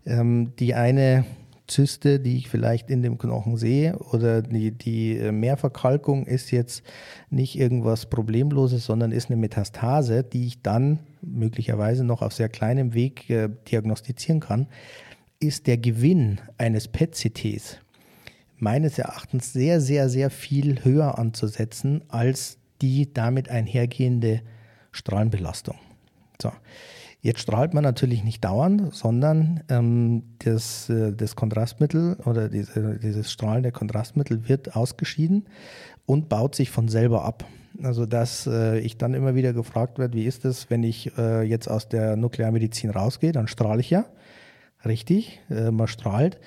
[0.07, 1.25] ähm, die eine
[1.71, 6.83] Zyste, die ich vielleicht in dem Knochen sehe oder die, die Mehrverkalkung ist jetzt
[7.31, 12.95] nicht irgendwas Problemloses, sondern ist eine Metastase, die ich dann möglicherweise noch auf sehr kleinem
[12.95, 14.67] Weg äh, diagnostizieren kann,
[15.39, 17.79] ist der Gewinn eines PET-CTs
[18.61, 24.43] meines Erachtens sehr, sehr, sehr viel höher anzusetzen als die damit einhergehende
[24.93, 25.77] Strahlenbelastung.
[26.41, 26.53] So.
[27.23, 33.31] Jetzt strahlt man natürlich nicht dauernd, sondern ähm, das, äh, das Kontrastmittel oder diese, dieses
[33.31, 35.47] strahlende Kontrastmittel wird ausgeschieden
[36.07, 37.45] und baut sich von selber ab.
[37.83, 41.43] Also dass äh, ich dann immer wieder gefragt werde, wie ist es, wenn ich äh,
[41.43, 44.07] jetzt aus der Nuklearmedizin rausgehe, dann strahle ich ja.
[44.85, 46.41] Richtig, äh, man strahlt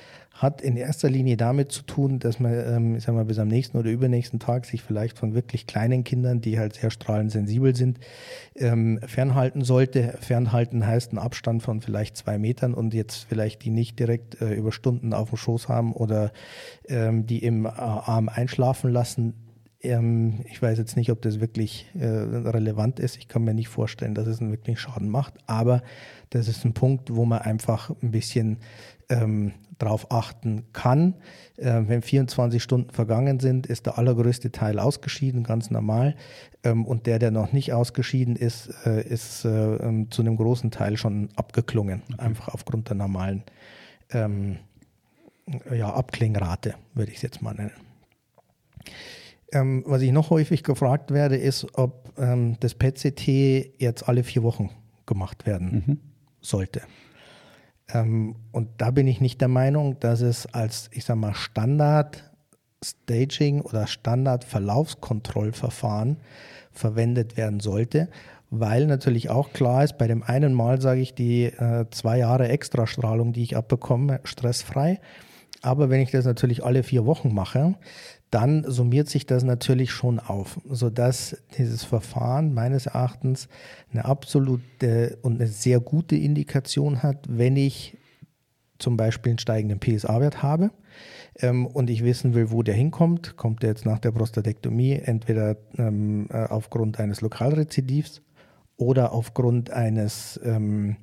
[0.44, 3.48] hat in erster Linie damit zu tun, dass man, ähm, ich sag mal, bis am
[3.48, 8.00] nächsten oder übernächsten Tag sich vielleicht von wirklich kleinen Kindern, die halt sehr strahlensensibel sind,
[8.56, 10.16] ähm, fernhalten sollte.
[10.22, 14.54] Fernhalten heißt einen Abstand von vielleicht zwei Metern und jetzt vielleicht die nicht direkt äh,
[14.54, 16.32] über Stunden auf dem Schoß haben oder
[16.88, 19.34] ähm, die im äh, Arm einschlafen lassen.
[19.84, 23.18] Ähm, ich weiß jetzt nicht, ob das wirklich äh, relevant ist.
[23.18, 25.84] Ich kann mir nicht vorstellen, dass es einen wirklichen Schaden macht, aber
[26.30, 28.58] das ist ein Punkt, wo man einfach ein bisschen
[29.10, 31.16] ähm, darauf achten kann.
[31.58, 36.16] Äh, wenn 24 Stunden vergangen sind, ist der allergrößte Teil ausgeschieden, ganz normal.
[36.64, 40.72] Ähm, und der, der noch nicht ausgeschieden ist, äh, ist äh, ähm, zu einem großen
[40.72, 42.22] Teil schon abgeklungen, okay.
[42.22, 43.44] einfach aufgrund der normalen
[44.12, 44.58] ähm,
[45.72, 47.72] ja, Abklingrate, würde ich es jetzt mal nennen.
[49.54, 54.44] Ähm, was ich noch häufig gefragt werde, ist, ob ähm, das PET-CT jetzt alle vier
[54.44, 54.72] Wochen
[55.06, 56.00] gemacht werden mhm.
[56.42, 56.82] sollte.
[57.94, 62.32] Ähm, und da bin ich nicht der Meinung, dass es als, ich sag mal, Standard
[62.84, 66.18] Staging oder Standard-Verlaufskontrollverfahren
[66.72, 68.10] verwendet werden sollte,
[68.50, 72.50] weil natürlich auch klar ist, bei dem einen Mal sage ich die äh, zwei Jahre
[72.50, 75.00] Extrastrahlung, die ich abbekomme, stressfrei.
[75.62, 77.76] Aber wenn ich das natürlich alle vier Wochen mache,
[78.34, 83.48] dann summiert sich das natürlich schon auf, sodass dieses Verfahren meines Erachtens
[83.92, 87.96] eine absolute und eine sehr gute Indikation hat, wenn ich
[88.80, 90.72] zum Beispiel einen steigenden PSA-Wert habe
[91.40, 95.56] ähm, und ich wissen will, wo der hinkommt, kommt der jetzt nach der Prostatektomie entweder
[95.78, 98.24] ähm, äh, aufgrund eines Lokalrezidivs
[98.78, 100.96] oder aufgrund eines ähm,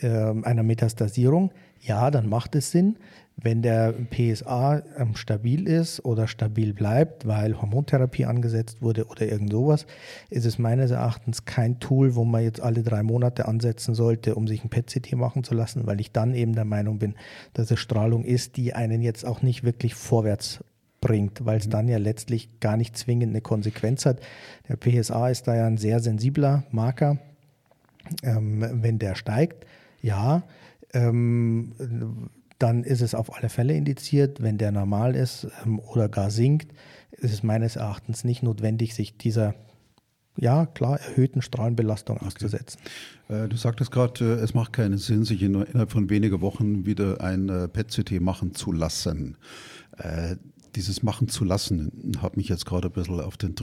[0.00, 2.96] äh, einer Metastasierung, ja, dann macht es Sinn.
[3.36, 9.50] Wenn der PSA ähm, stabil ist oder stabil bleibt, weil Hormontherapie angesetzt wurde oder irgend
[9.50, 9.86] sowas,
[10.30, 14.46] ist es meines Erachtens kein Tool, wo man jetzt alle drei Monate ansetzen sollte, um
[14.46, 17.14] sich ein PET-CT machen zu lassen, weil ich dann eben der Meinung bin,
[17.54, 20.60] dass es Strahlung ist, die einen jetzt auch nicht wirklich vorwärts
[21.00, 21.70] bringt, weil es mhm.
[21.70, 24.20] dann ja letztlich gar nicht zwingend eine Konsequenz hat.
[24.68, 27.18] Der PSA ist da ja ein sehr sensibler Marker.
[28.22, 29.66] Ähm, wenn der steigt,
[30.02, 30.42] ja,
[30.92, 31.72] ähm,
[32.58, 34.42] dann ist es auf alle Fälle indiziert.
[34.42, 36.72] Wenn der normal ist ähm, oder gar sinkt,
[37.12, 39.54] ist es meines Erachtens nicht notwendig, sich dieser
[40.36, 42.26] ja, klar, erhöhten Strahlenbelastung okay.
[42.26, 42.80] auszusetzen.
[43.28, 46.86] Äh, du sagtest gerade, äh, es macht keinen Sinn, sich in, innerhalb von wenigen Wochen
[46.86, 49.36] wieder ein äh, PET-CT machen zu lassen.
[50.74, 53.54] Dieses Machen zu lassen, hat mich jetzt gerade ein bisschen auf den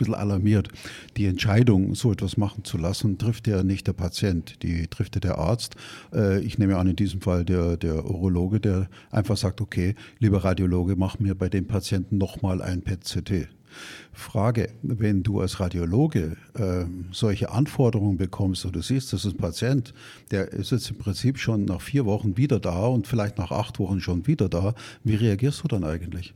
[0.00, 0.68] bisschen alarmiert.
[1.16, 5.20] Die Entscheidung, so etwas machen zu lassen, trifft ja nicht der Patient, die trifft ja
[5.20, 5.76] der Arzt.
[6.12, 10.44] Äh, ich nehme an, in diesem Fall der, der Urologe, der einfach sagt, okay, lieber
[10.44, 13.48] Radiologe, mach mir bei dem Patienten nochmal ein PET-CT.
[14.12, 19.38] Frage, wenn du als Radiologe äh, solche Anforderungen bekommst und du siehst, das ist ein
[19.38, 19.94] Patient,
[20.32, 23.78] der ist jetzt im Prinzip schon nach vier Wochen wieder da und vielleicht nach acht
[23.78, 26.34] Wochen schon wieder da, wie reagierst du dann eigentlich?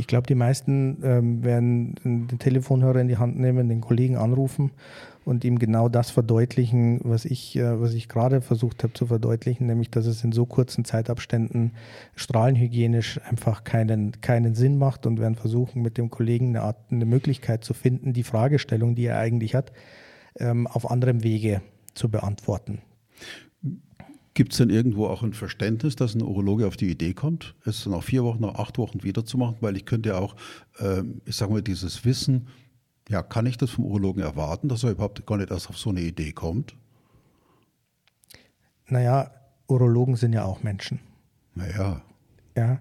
[0.00, 4.70] Ich glaube, die meisten ähm, werden den Telefonhörer in die Hand nehmen, den Kollegen anrufen
[5.26, 9.90] und ihm genau das verdeutlichen, was ich, äh, ich gerade versucht habe zu verdeutlichen, nämlich,
[9.90, 11.72] dass es in so kurzen Zeitabständen
[12.16, 17.04] strahlenhygienisch einfach keinen, keinen Sinn macht und werden versuchen, mit dem Kollegen eine, Art, eine
[17.04, 19.70] Möglichkeit zu finden, die Fragestellung, die er eigentlich hat,
[20.38, 21.60] ähm, auf anderem Wege
[21.92, 22.78] zu beantworten.
[24.34, 27.84] Gibt es denn irgendwo auch ein Verständnis, dass ein Urologe auf die Idee kommt, es
[27.86, 29.56] nach vier Wochen, nach acht Wochen wiederzumachen?
[29.60, 30.36] Weil ich könnte ja auch,
[30.78, 32.46] äh, ich sage mal, dieses Wissen,
[33.08, 35.90] ja, kann ich das vom Urologen erwarten, dass er überhaupt gar nicht erst auf so
[35.90, 36.76] eine Idee kommt?
[38.86, 39.32] Naja,
[39.66, 41.00] Urologen sind ja auch Menschen.
[41.56, 42.02] Naja.
[42.56, 42.80] Ja.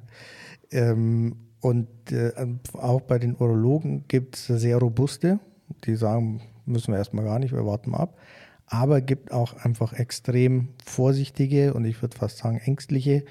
[0.72, 2.32] Ähm, und äh,
[2.74, 5.40] auch bei den Urologen gibt es sehr robuste,
[5.86, 8.18] die sagen, müssen wir erstmal gar nicht, wir warten mal ab
[8.70, 13.26] aber gibt auch einfach extrem vorsichtige und ich würde fast sagen ängstliche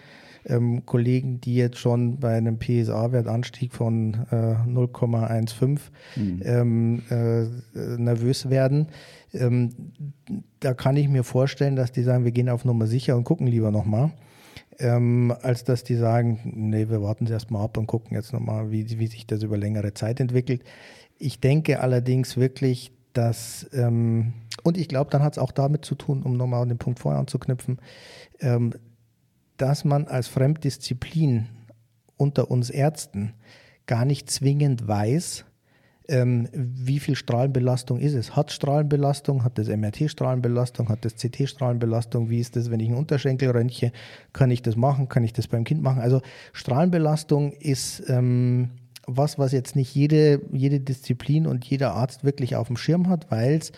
[0.46, 5.78] ähm, Kollegen, die jetzt schon bei einem PSA-Wertanstieg von äh, 0,15
[6.16, 6.42] mhm.
[6.44, 8.88] ähm, äh, nervös werden.
[9.32, 9.70] Ähm,
[10.60, 13.46] da kann ich mir vorstellen, dass die sagen, wir gehen auf Nummer sicher und gucken
[13.46, 14.12] lieber nochmal.
[14.80, 18.70] Ähm, als dass die sagen, nee, wir warten es erstmal ab und gucken jetzt nochmal,
[18.70, 20.62] wie, wie sich das über längere Zeit entwickelt.
[21.18, 24.34] Ich denke allerdings wirklich, dass ähm,
[24.68, 27.00] und ich glaube, dann hat es auch damit zu tun, um nochmal an den Punkt
[27.00, 27.80] vorher anzuknüpfen,
[28.40, 28.74] ähm,
[29.56, 31.48] dass man als Fremddisziplin
[32.16, 33.34] unter uns Ärzten
[33.86, 35.46] gar nicht zwingend weiß,
[36.08, 38.34] ähm, wie viel Strahlenbelastung ist es.
[38.34, 42.88] Hat Strahlenbelastung, hat das MRT Strahlenbelastung, hat das CT Strahlenbelastung, wie ist das, wenn ich
[42.88, 43.92] einen Unterschenkel röntge,
[44.32, 46.00] kann ich das machen, kann ich das beim Kind machen.
[46.00, 48.70] Also Strahlenbelastung ist ähm,
[49.06, 53.30] was, was jetzt nicht jede, jede Disziplin und jeder Arzt wirklich auf dem Schirm hat,
[53.30, 53.72] weil es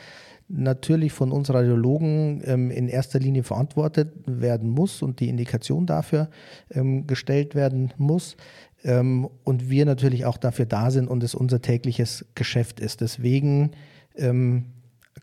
[0.51, 6.29] natürlich von uns Radiologen ähm, in erster Linie verantwortet werden muss und die Indikation dafür
[6.71, 8.37] ähm, gestellt werden muss.
[8.83, 13.01] Ähm, und wir natürlich auch dafür da sind und es unser tägliches Geschäft ist.
[13.01, 13.73] Deswegen
[14.17, 14.67] ähm,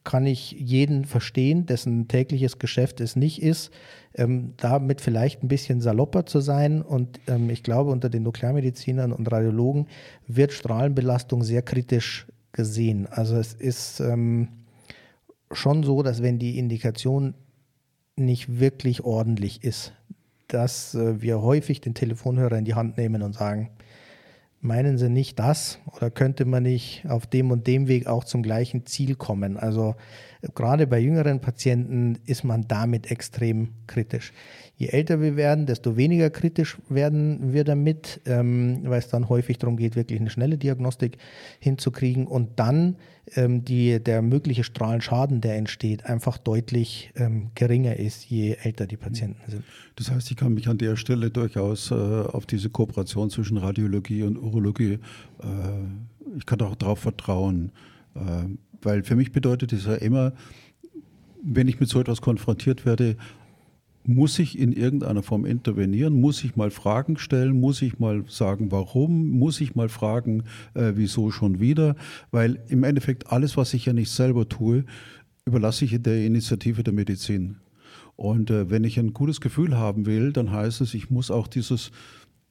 [0.04, 3.72] kann ich jeden verstehen, dessen tägliches Geschäft es nicht ist,
[4.16, 6.82] ähm, damit vielleicht ein bisschen salopper zu sein.
[6.82, 9.88] Und ähm, ich glaube, unter den Nuklearmedizinern und Radiologen
[10.28, 13.08] wird Strahlenbelastung sehr kritisch gesehen.
[13.08, 14.50] Also es ist ähm,
[15.52, 17.34] schon so, dass wenn die Indikation
[18.16, 19.94] nicht wirklich ordentlich ist,
[20.48, 23.70] dass äh, wir häufig den Telefonhörer in die Hand nehmen und sagen,
[24.60, 28.42] meinen Sie nicht das oder könnte man nicht auf dem und dem Weg auch zum
[28.42, 29.58] gleichen Ziel kommen?
[29.58, 29.96] Also
[30.56, 34.34] gerade bei jüngeren Patienten ist man damit extrem kritisch.
[34.76, 39.58] Je älter wir werden, desto weniger kritisch werden wir damit, ähm, weil es dann häufig
[39.58, 41.18] darum geht, wirklich eine schnelle Diagnostik
[41.60, 42.98] hinzukriegen und dann
[43.36, 48.98] ähm, die, der mögliche Strahlenschaden, der entsteht, einfach deutlich ähm, geringer ist, je älter die
[48.98, 49.64] Patienten sind.
[49.96, 54.24] Das heißt, ich kann mich an der Stelle durchaus äh, auf diese Kooperation zwischen Radiologie
[54.24, 55.00] und Urologie,
[55.42, 55.48] äh,
[56.38, 57.72] ich kann auch darauf vertrauen,
[58.16, 58.20] äh,
[58.82, 60.34] weil für mich bedeutet es ja immer,
[61.44, 63.16] wenn ich mit so etwas konfrontiert werde,
[64.04, 66.20] muss ich in irgendeiner Form intervenieren?
[66.20, 67.60] Muss ich mal Fragen stellen?
[67.60, 69.30] Muss ich mal sagen, warum?
[69.32, 71.96] Muss ich mal fragen, äh, wieso schon wieder?
[72.32, 74.86] Weil im Endeffekt alles, was ich ja nicht selber tue,
[75.46, 77.58] überlasse ich der Initiative der Medizin.
[78.16, 81.48] Und äh, wenn ich ein gutes Gefühl haben will, dann heißt es, ich muss auch
[81.48, 81.92] dieses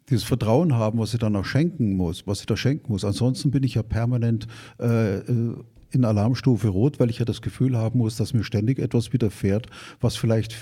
[0.08, 3.04] dieses Vertrauen haben, was ich dann auch schenken muss, was ich da schenken muss.
[3.04, 4.46] Ansonsten bin ich ja permanent
[4.78, 5.56] äh, äh
[5.96, 9.66] in Alarmstufe Rot, weil ich ja das Gefühl haben muss, dass mir ständig etwas widerfährt,
[10.00, 10.56] was vielleicht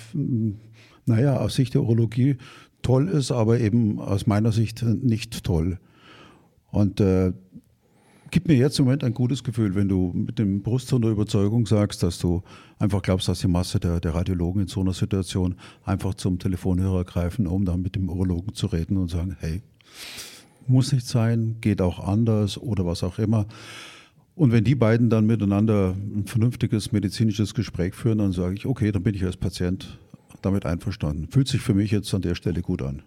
[1.07, 2.37] naja, aus Sicht der Urologie
[2.83, 5.79] toll ist, aber eben aus meiner Sicht nicht toll.
[6.71, 7.33] Und äh,
[8.31, 11.67] gibt mir jetzt im Moment ein gutes Gefühl, wenn du mit dem Brustton der Überzeugung
[11.67, 12.43] sagst, dass du
[12.79, 17.05] einfach glaubst, dass die Masse der, der Radiologen in so einer Situation einfach zum Telefonhörer
[17.05, 19.63] greifen, um dann mit dem Urologen zu reden und sagen, hey,
[20.67, 23.47] muss nicht sein, geht auch anders oder was auch immer.
[24.37, 28.91] Und wenn die beiden dann miteinander ein vernünftiges medizinisches Gespräch führen, dann sage ich, okay,
[28.91, 29.99] dann bin ich als Patient
[30.43, 31.29] damit einverstanden.
[31.29, 33.03] Fühlt sich für mich jetzt an der Stelle gut an.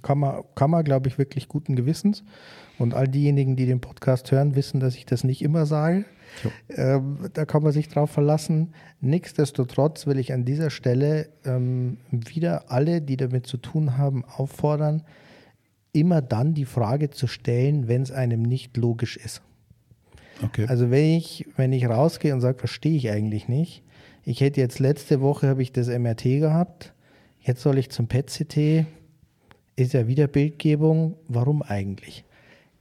[0.00, 2.24] Kann man, kann man glaube ich, wirklich guten Gewissens.
[2.78, 6.04] Und all diejenigen, die den Podcast hören, wissen, dass ich das nicht immer sage.
[6.70, 8.72] Ähm, da kann man sich drauf verlassen.
[9.00, 15.02] Nichtsdestotrotz will ich an dieser Stelle ähm, wieder alle, die damit zu tun haben, auffordern,
[15.92, 19.42] immer dann die Frage zu stellen, wenn es einem nicht logisch ist.
[20.44, 20.66] Okay.
[20.68, 23.82] Also wenn ich, wenn ich rausgehe und sage, verstehe ich eigentlich nicht.
[24.24, 26.94] Ich hätte jetzt letzte Woche habe ich das MRT gehabt,
[27.40, 28.86] jetzt soll ich zum PET-CT,
[29.76, 32.24] ist ja wieder Bildgebung, warum eigentlich?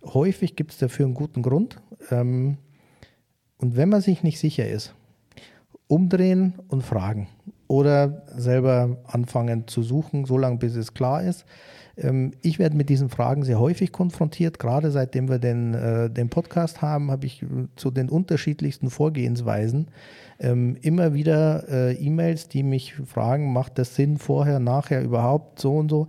[0.04, 1.82] Häufig gibt es dafür einen guten Grund.
[2.10, 2.58] Ähm,
[3.58, 4.94] und wenn man sich nicht sicher ist,
[5.88, 7.28] umdrehen und fragen
[7.68, 11.46] oder selber anfangen zu suchen, solange bis es klar ist.
[12.02, 14.60] Ähm, ich werde mit diesen Fragen sehr häufig konfrontiert.
[14.60, 19.88] Gerade seitdem wir den, äh, den Podcast haben, habe ich äh, zu den unterschiedlichsten Vorgehensweisen
[20.40, 25.76] ähm, immer wieder äh, E-Mails, die mich fragen, macht das Sinn vorher, nachher überhaupt so
[25.76, 26.08] und so.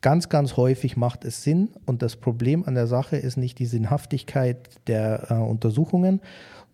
[0.00, 3.66] Ganz, ganz häufig macht es Sinn und das Problem an der Sache ist nicht die
[3.66, 4.58] Sinnhaftigkeit
[4.88, 6.20] der Untersuchungen,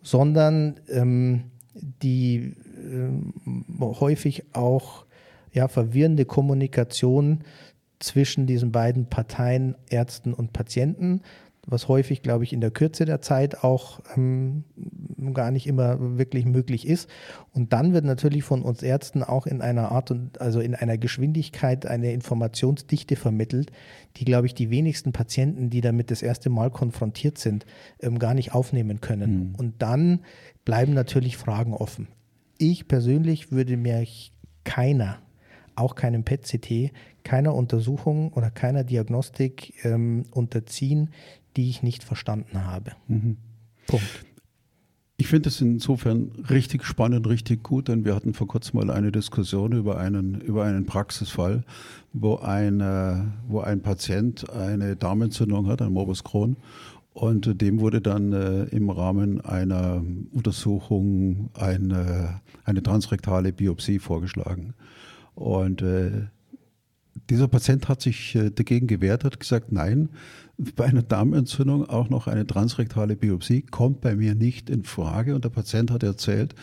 [0.03, 1.43] sondern ähm,
[1.75, 2.55] die
[3.79, 5.05] häufig auch
[5.53, 7.41] ja, verwirrende Kommunikation
[8.01, 11.23] zwischen diesen beiden Parteien, Ärzten und Patienten,
[11.71, 14.65] was häufig, glaube ich, in der Kürze der Zeit auch ähm,
[15.35, 17.11] gar nicht immer wirklich möglich ist.
[17.53, 20.97] Und dann wird natürlich von uns Ärzten auch in einer Art und also in einer
[20.97, 23.71] Geschwindigkeit eine Informationsdichte vermittelt,
[24.17, 27.67] die, glaube ich, die wenigsten Patienten, die damit das erste Mal konfrontiert sind,
[28.01, 29.51] ähm, gar nicht aufnehmen können.
[29.51, 29.55] Mhm.
[29.57, 30.21] Und dann
[30.65, 32.09] bleiben natürlich Fragen offen.
[32.57, 34.05] Ich persönlich würde mir
[34.65, 35.19] keiner
[35.79, 36.93] auch keinem PET-CT,
[37.25, 41.11] keiner Untersuchung oder keiner Diagnostik ähm, unterziehen,
[41.57, 42.93] die ich nicht verstanden habe.
[43.09, 43.37] Mhm.
[43.87, 44.25] Punkt.
[45.21, 49.11] Ich finde es insofern richtig spannend, richtig gut, denn wir hatten vor kurzem mal eine
[49.11, 51.65] Diskussion über einen, über einen Praxisfall,
[52.13, 53.17] wo ein, äh,
[53.49, 56.57] wo ein Patient eine Darmentzündung hat, ein Morbus Crohn,
[57.15, 64.75] und dem wurde dann äh, im Rahmen einer Untersuchung eine, eine transrektale Biopsie vorgeschlagen.
[65.39, 66.27] Und äh,
[67.31, 70.09] dieser Patient hat sich äh, dagegen gewehrt, hat gesagt, nein,
[70.75, 75.37] bei einer Darmentzündung auch noch eine transrektale Biopsie kommt bei mir nicht in Frage.
[75.37, 76.57] Und der Patient hat erzählt,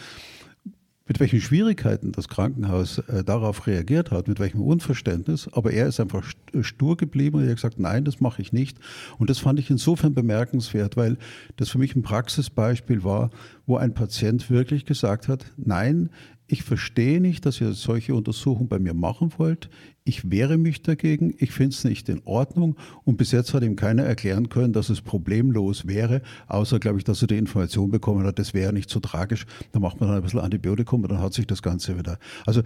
[1.07, 5.47] mit welchen Schwierigkeiten das Krankenhaus äh, darauf reagiert hat, mit welchem Unverständnis.
[5.53, 8.77] Aber er ist einfach stur geblieben und hat gesagt, nein, das mache ich nicht.
[9.19, 11.17] Und das fand ich insofern bemerkenswert, weil
[11.55, 13.29] das für mich ein Praxisbeispiel war,
[13.67, 16.09] wo ein Patient wirklich gesagt hat, nein,
[16.47, 19.69] ich verstehe nicht, dass ihr solche Untersuchungen bei mir machen wollt.
[20.03, 21.33] Ich wehre mich dagegen.
[21.39, 22.75] Ich finde es nicht in Ordnung.
[23.03, 27.03] Und bis jetzt hat ihm keiner erklären können, dass es problemlos wäre, außer, glaube ich,
[27.03, 29.47] dass er die Information bekommen hat, das wäre nicht so tragisch.
[29.71, 32.19] Da macht man dann ein bisschen Antibiotikum und dann hat sich das Ganze wieder.
[32.45, 32.61] Also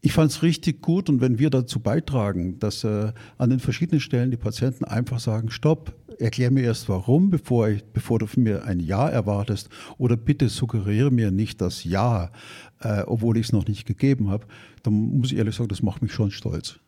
[0.00, 4.00] ich fand es richtig gut und wenn wir dazu beitragen, dass äh, an den verschiedenen
[4.00, 8.42] Stellen die Patienten einfach sagen, stopp, erklär mir erst warum, bevor, ich, bevor du von
[8.42, 12.30] mir ein Ja erwartest oder bitte suggeriere mir nicht das Ja,
[12.80, 14.46] äh, obwohl ich es noch nicht gegeben habe,
[14.82, 16.78] dann muss ich ehrlich sagen, das macht mich schon stolz.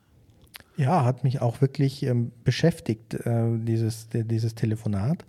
[0.77, 5.25] Ja, hat mich auch wirklich ähm, beschäftigt, äh, dieses, dieses Telefonat,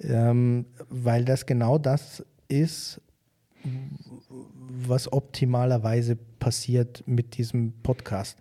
[0.00, 3.00] ähm, weil das genau das ist,
[4.86, 8.38] was optimalerweise passiert mit diesem Podcast.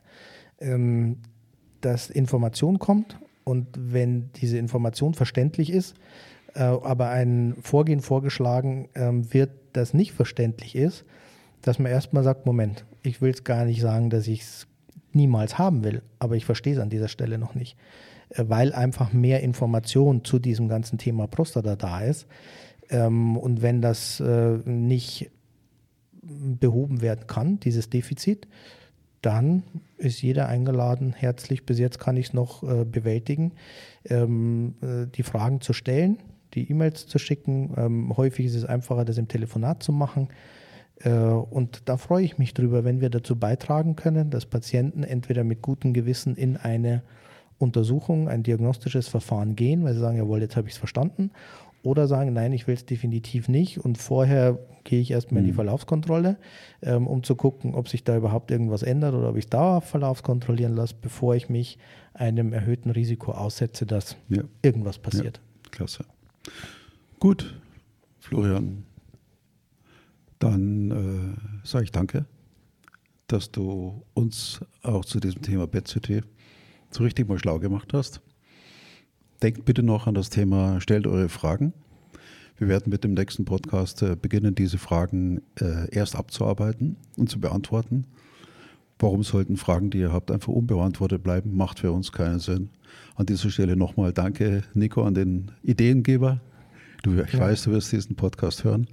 [0.59, 1.17] Ähm,
[1.81, 5.95] dass Information kommt und wenn diese Information verständlich ist,
[6.55, 11.05] äh, aber ein Vorgehen vorgeschlagen ähm, wird, das nicht verständlich ist,
[11.61, 14.67] dass man erstmal sagt, Moment, ich will es gar nicht sagen, dass ich es
[15.13, 17.77] niemals haben will, aber ich verstehe es an dieser Stelle noch nicht,
[18.29, 22.27] äh, weil einfach mehr Information zu diesem ganzen Thema Prostata da ist.
[22.89, 25.29] Ähm, und wenn das äh, nicht
[26.21, 28.47] behoben werden kann, dieses Defizit,
[29.25, 29.63] dann
[29.97, 33.53] ist jeder eingeladen, herzlich, bis jetzt kann ich es noch äh, bewältigen,
[34.05, 36.19] ähm, äh, die Fragen zu stellen,
[36.53, 37.73] die E-Mails zu schicken.
[37.75, 40.29] Ähm, häufig ist es einfacher, das im Telefonat zu machen.
[40.99, 45.43] Äh, und da freue ich mich drüber, wenn wir dazu beitragen können, dass Patienten entweder
[45.43, 47.01] mit gutem Gewissen in eine
[47.57, 51.31] Untersuchung, ein diagnostisches Verfahren gehen, weil sie sagen, jawohl, jetzt habe ich es verstanden,
[51.85, 55.51] oder sagen, nein, ich will es definitiv nicht und vorher gehe ich erstmal in die
[55.51, 55.55] mhm.
[55.55, 56.37] Verlaufskontrolle,
[56.81, 59.89] ähm, um zu gucken, ob sich da überhaupt irgendwas ändert oder ob ich es dauerhaft
[59.89, 61.77] verlaufskontrollieren lasse, bevor ich mich
[62.13, 64.43] einem erhöhten Risiko aussetze, dass ja.
[64.61, 65.41] irgendwas passiert.
[65.63, 66.05] Ja, klasse.
[67.19, 67.59] Gut,
[68.19, 68.83] Florian,
[70.39, 72.25] dann äh, sage ich danke,
[73.27, 76.23] dass du uns auch zu diesem Thema BetCT
[76.91, 78.21] so richtig mal schlau gemacht hast.
[79.41, 81.73] Denkt bitte noch an das Thema, stellt eure Fragen.
[82.57, 87.39] Wir werden mit dem nächsten Podcast äh, beginnen, diese Fragen äh, erst abzuarbeiten und zu
[87.39, 88.05] beantworten.
[88.97, 91.57] Warum sollten Fragen, die ihr habt, einfach unbeantwortet bleiben?
[91.57, 92.69] Macht für uns keinen Sinn.
[93.15, 96.39] An dieser Stelle nochmal danke, Nico, an den Ideengeber.
[97.03, 97.39] Du, ich ja.
[97.39, 98.87] weiß, du wirst diesen Podcast hören.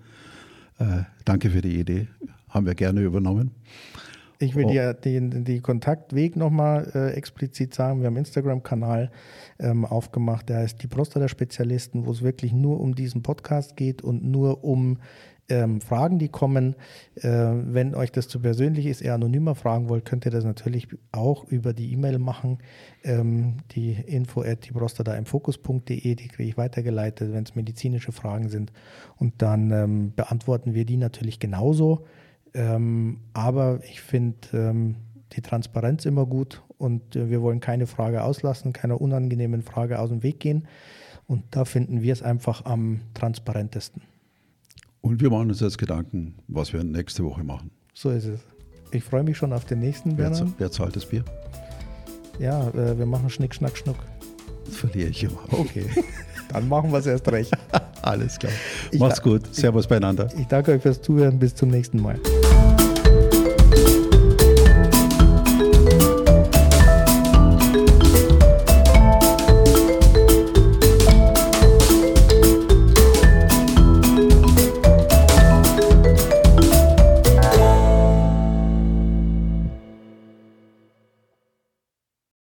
[0.78, 2.09] Äh, danke für die Idee.
[2.49, 3.53] Haben wir gerne übernommen.
[4.43, 4.70] Ich will oh.
[4.70, 8.01] dir den, den Kontaktweg nochmal äh, explizit sagen.
[8.01, 9.12] Wir haben einen Instagram-Kanal
[9.61, 14.24] ähm, aufgemacht, der heißt die Prostata-Spezialisten, wo es wirklich nur um diesen Podcast geht und
[14.24, 14.99] nur um
[15.49, 16.74] ähm, Fragen, die kommen.
[17.14, 20.88] Äh, wenn euch das zu persönlich ist, eher anonymer fragen wollt, könnt ihr das natürlich
[21.12, 22.59] auch über die E-Mail machen.
[23.05, 28.11] Ähm, die info at die prostata im Fokus.de, die kriege ich weitergeleitet, wenn es medizinische
[28.11, 28.72] Fragen sind.
[29.16, 32.07] Und dann ähm, beantworten wir die natürlich genauso.
[32.55, 34.96] Ähm, aber ich finde ähm,
[35.32, 40.11] die Transparenz immer gut und äh, wir wollen keine Frage auslassen, keiner unangenehmen Frage aus
[40.11, 40.66] dem Weg gehen.
[41.26, 44.03] Und da finden wir es einfach am transparentesten.
[45.00, 47.70] Und wir machen uns jetzt Gedanken, was wir nächste Woche machen.
[47.94, 48.40] So ist es.
[48.90, 51.24] Ich freue mich schon auf den nächsten Wer, wer zahlt das Bier?
[52.38, 53.96] Ja, äh, wir machen Schnick, Schnack, Schnuck.
[54.66, 55.40] Das verliere ich immer.
[55.50, 55.86] Okay.
[56.53, 57.53] Dann machen wir es erst recht.
[58.03, 58.53] Alles klar.
[58.90, 59.55] Ich Macht's gut.
[59.55, 60.28] Servus beieinander.
[60.38, 61.38] Ich danke euch fürs Zuhören.
[61.38, 62.18] Bis zum nächsten Mal.